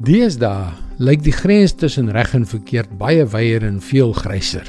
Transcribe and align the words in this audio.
Deesdae 0.00 0.70
lyk 0.96 1.20
die 1.26 1.32
grens 1.36 1.74
tussen 1.76 2.06
reg 2.14 2.30
en 2.32 2.46
verkeerd 2.48 2.92
baie 2.96 3.26
wyeer 3.28 3.66
en 3.66 3.82
veel 3.84 4.14
gryser. 4.16 4.64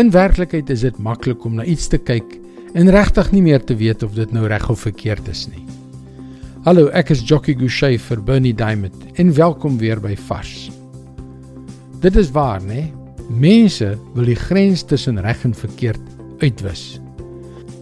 In 0.00 0.08
werklikheid 0.14 0.70
is 0.72 0.86
dit 0.86 1.00
maklik 1.04 1.42
om 1.44 1.58
na 1.58 1.64
iets 1.68 1.90
te 1.92 1.98
kyk 2.00 2.30
en 2.72 2.88
regtig 2.94 3.28
nie 3.34 3.42
meer 3.44 3.60
te 3.60 3.74
weet 3.76 4.06
of 4.06 4.14
dit 4.16 4.30
nou 4.32 4.46
reg 4.48 4.64
of 4.72 4.86
verkeerd 4.86 5.28
is 5.28 5.42
nie. 5.50 5.60
Hallo, 6.64 6.88
ek 6.96 7.12
is 7.12 7.26
Jockey 7.28 7.58
Gouchee 7.60 8.00
vir 8.00 8.22
Bernie 8.24 8.54
Diamond 8.56 9.20
en 9.20 9.34
welkom 9.36 9.76
weer 9.82 10.00
by 10.00 10.14
Vars. 10.30 10.70
Dit 12.00 12.16
is 12.16 12.32
waar, 12.32 12.64
né? 12.64 12.86
Mense 13.28 13.98
wil 14.14 14.30
die 14.32 14.38
grens 14.46 14.86
tussen 14.88 15.20
reg 15.20 15.44
en 15.44 15.52
verkeerd 15.52 16.16
uitwis. 16.40 16.86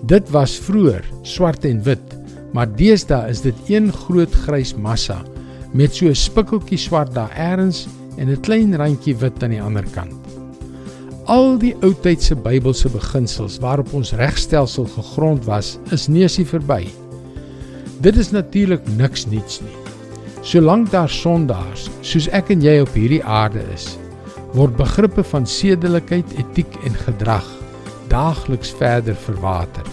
Dit 0.02 0.34
was 0.34 0.58
vroeër 0.66 1.06
swart 1.22 1.62
en 1.70 1.78
wit, 1.86 2.18
maar 2.50 2.74
deesdae 2.74 3.30
is 3.30 3.44
dit 3.46 3.70
een 3.70 3.92
groot 3.94 4.34
grys 4.48 4.74
massa 4.74 5.20
met 5.74 5.94
so 5.94 6.06
'n 6.06 6.14
spikkeltjie 6.14 6.78
swart 6.78 7.14
daar 7.14 7.34
eers 7.36 7.86
en 8.16 8.30
'n 8.30 8.40
klein 8.40 8.76
randjie 8.76 9.16
wit 9.16 9.42
aan 9.42 9.50
die 9.50 9.62
ander 9.62 9.84
kant. 9.90 10.14
Al 11.24 11.58
die 11.58 11.74
ou 11.82 11.94
tydse 12.00 12.36
Bybelse 12.36 12.88
beginsels 12.88 13.58
waarop 13.58 13.92
ons 13.92 14.12
regstelsel 14.12 14.84
gegrond 14.84 15.44
was, 15.44 15.78
is 15.90 16.06
neusie 16.06 16.46
verby. 16.46 16.86
Dit 18.00 18.16
is 18.16 18.30
natuurlik 18.30 18.86
niks 18.96 19.26
niets 19.26 19.60
nie. 19.60 19.76
Solank 20.42 20.90
daar 20.90 21.08
sondaars 21.08 21.90
soos 22.00 22.28
ek 22.28 22.50
en 22.50 22.60
jy 22.60 22.80
op 22.80 22.92
hierdie 22.92 23.24
aarde 23.24 23.64
is, 23.74 23.98
word 24.52 24.76
begrippe 24.76 25.24
van 25.24 25.46
sedelikheid, 25.46 26.26
etiek 26.38 26.76
en 26.84 26.94
gedrag 26.94 27.46
daagliks 28.08 28.70
verder 28.70 29.16
verwater. 29.16 29.86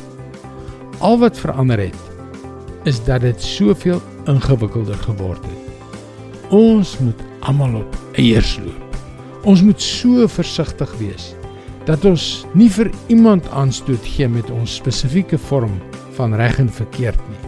Al 1.00 1.18
wat 1.18 1.40
verander 1.40 1.80
het, 1.80 1.98
is 2.84 3.04
dat 3.04 3.22
dit 3.22 3.42
soveel 3.42 4.02
ingewikkelder 4.26 5.00
geword 5.08 5.46
het. 5.46 5.71
Ons 6.52 6.98
moet 7.00 7.20
almal 7.48 7.78
op 7.80 7.94
eiers 8.20 8.58
loop. 8.60 8.96
Ons 9.48 9.62
moet 9.64 9.80
so 9.80 10.26
versigtig 10.28 10.90
wees 11.00 11.30
dat 11.88 12.04
ons 12.06 12.44
nie 12.60 12.68
vir 12.70 12.90
iemand 13.10 13.48
aanstoot 13.56 14.04
gee 14.04 14.28
met 14.30 14.50
ons 14.52 14.74
spesifieke 14.82 15.40
vorm 15.48 15.78
van 16.18 16.36
reg 16.36 16.60
en 16.60 16.68
verkeerd 16.68 17.22
nie. 17.32 17.40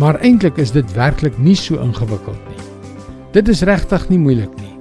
Maar 0.00 0.16
eintlik 0.24 0.56
is 0.64 0.72
dit 0.72 0.96
werklik 0.96 1.36
nie 1.36 1.54
so 1.60 1.76
ingewikkeld 1.84 2.40
nie. 2.48 2.64
Dit 3.36 3.52
is 3.52 3.62
regtig 3.68 4.08
nie 4.08 4.22
moeilik 4.24 4.56
nie. 4.64 4.72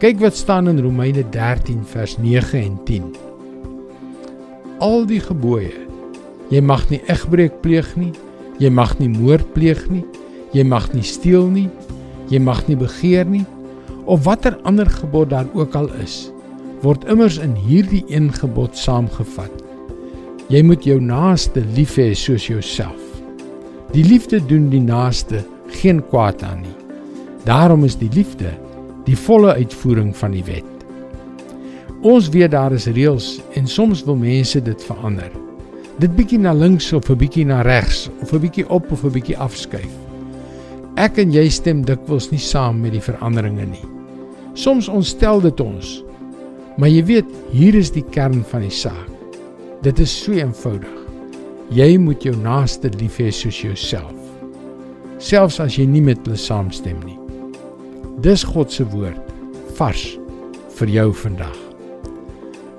Kyk 0.00 0.24
wat 0.24 0.40
staan 0.40 0.72
in 0.72 0.80
Romeine 0.80 1.28
13 1.28 1.84
vers 1.92 2.16
9 2.24 2.56
en 2.64 2.80
10. 2.88 3.14
Al 4.80 5.04
die 5.12 5.20
gebooie. 5.20 5.76
Jy 6.48 6.64
mag 6.64 6.88
nie 6.88 7.04
egbreek 7.04 7.60
pleeg 7.60 7.92
nie. 8.00 8.14
Jy 8.58 8.72
mag 8.72 8.96
nie 8.98 9.12
moord 9.12 9.52
pleeg 9.52 9.84
nie. 9.92 10.06
Jy 10.56 10.64
mag 10.64 10.88
nie 10.96 11.04
steel 11.04 11.52
nie 11.52 11.68
jy 12.32 12.40
mag 12.40 12.62
nie 12.68 12.78
begeer 12.80 13.28
nie 13.28 13.44
of 14.08 14.24
watter 14.24 14.56
ander 14.68 14.88
gebod 14.88 15.30
daar 15.30 15.48
ook 15.54 15.76
al 15.76 15.90
is 16.02 16.32
word 16.82 17.04
immers 17.06 17.36
in 17.38 17.52
hierdie 17.54 18.02
een 18.10 18.32
gebod 18.34 18.74
saamgevat. 18.74 19.52
Jy 20.50 20.64
moet 20.66 20.82
jou 20.86 20.98
naaste 20.98 21.62
lief 21.76 21.94
hê 22.00 22.08
soos 22.18 22.48
jouself. 22.50 22.98
Die 23.94 24.02
liefde 24.02 24.40
doen 24.50 24.66
die 24.72 24.82
naaste 24.82 25.44
geen 25.78 26.02
kwaad 26.10 26.42
aan 26.42 26.64
nie. 26.64 26.74
Daarom 27.46 27.86
is 27.86 27.94
die 28.00 28.10
liefde 28.14 28.50
die 29.06 29.16
volle 29.18 29.54
uitvoering 29.58 30.10
van 30.18 30.34
die 30.34 30.44
wet. 30.46 30.66
Ons 32.02 32.32
weet 32.34 32.50
daar 32.54 32.74
is 32.74 32.90
reëls 32.90 33.36
en 33.58 33.70
soms 33.70 34.02
wil 34.06 34.18
mense 34.18 34.58
dit 34.58 34.86
verander. 34.90 35.30
Dit 36.02 36.16
bietjie 36.18 36.42
na 36.42 36.52
links 36.52 36.90
of 36.92 37.10
'n 37.10 37.18
bietjie 37.18 37.46
na 37.46 37.62
regs 37.62 38.08
of 38.22 38.32
'n 38.34 38.42
bietjie 38.42 38.68
op 38.68 38.90
of 38.90 39.04
'n 39.04 39.14
bietjie 39.14 39.38
afskuif 39.38 40.01
Ek 41.00 41.16
en 41.22 41.30
jy 41.32 41.46
stem 41.48 41.80
dikwels 41.88 42.26
nie 42.28 42.40
saam 42.42 42.82
met 42.82 42.92
die 42.92 43.00
veranderinge 43.00 43.64
nie. 43.70 43.86
Soms 44.58 44.90
ontstel 44.92 45.40
dit 45.40 45.60
ons. 45.64 46.02
Maar 46.76 46.90
jy 46.92 47.04
weet, 47.08 47.30
hier 47.52 47.76
is 47.78 47.92
die 47.94 48.04
kern 48.12 48.42
van 48.50 48.66
die 48.66 48.74
saak. 48.74 49.08
Dit 49.84 50.02
is 50.04 50.12
so 50.12 50.36
eenvoudig. 50.36 50.98
Jy 51.72 51.96
moet 51.96 52.24
jou 52.26 52.34
naaste 52.36 52.90
lief 53.00 53.16
hê 53.22 53.30
soos 53.32 53.62
jouself. 53.64 54.18
Selfs 55.16 55.60
as 55.64 55.78
jy 55.80 55.86
nie 55.88 56.04
met 56.04 56.20
hulle 56.26 56.36
saamstem 56.36 57.00
nie. 57.06 57.16
Dis 58.20 58.44
God 58.44 58.72
se 58.72 58.84
woord 58.92 59.32
vars 59.78 60.04
vir 60.76 60.92
jou 60.92 61.08
vandag. 61.22 61.56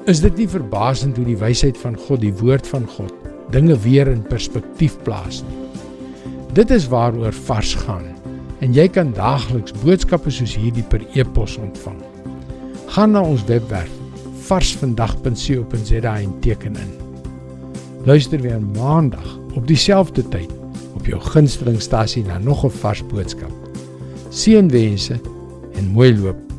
Is 0.06 0.22
dit 0.22 0.38
nie 0.38 0.50
verbasend 0.52 1.18
hoe 1.18 1.26
die 1.26 1.40
wysheid 1.40 1.80
van 1.82 1.98
God, 1.98 2.22
die 2.22 2.36
woord 2.44 2.70
van 2.70 2.86
God, 2.94 3.14
dinge 3.56 3.80
weer 3.82 4.12
in 4.12 4.22
perspektief 4.30 5.00
plaas 5.08 5.42
nie? 5.48 5.63
Dit 6.54 6.70
is 6.70 6.88
waaroor 6.88 7.34
vars 7.34 7.74
gaan. 7.74 8.04
En 8.60 8.74
jy 8.74 8.86
kan 8.88 9.10
daagliks 9.18 9.74
boodskappe 9.82 10.30
soos 10.32 10.54
hierdie 10.56 10.84
per 10.86 11.02
e-pos 11.18 11.56
ontvang. 11.58 11.98
Gaan 12.94 13.16
na 13.16 13.24
ons 13.26 13.42
webwerf 13.50 13.90
varsvandag.co.za 14.46 16.14
en 16.20 16.36
teken 16.46 16.76
in. 16.78 16.94
Luister 18.06 18.42
weer 18.42 18.62
maandag 18.62 19.40
op 19.56 19.68
dieselfde 19.68 20.28
tyd 20.30 20.52
op 20.94 21.10
jou 21.10 21.22
gunstelingstasie 21.34 22.24
na 22.24 22.38
nog 22.38 22.66
'n 22.66 22.70
vars 22.70 23.02
boodskap. 23.08 23.52
Seënwense 24.30 25.20
en 25.74 25.88
mooi 25.88 26.20
loop 26.20 26.53